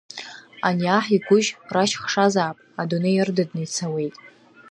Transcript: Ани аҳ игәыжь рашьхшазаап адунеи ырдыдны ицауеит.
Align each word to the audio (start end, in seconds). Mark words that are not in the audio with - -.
Ани 0.67 0.87
аҳ 0.97 1.05
игәыжь 1.15 1.49
рашьхшазаап 1.75 2.57
адунеи 2.81 3.17
ырдыдны 3.23 3.61
ицауеит. 3.65 4.15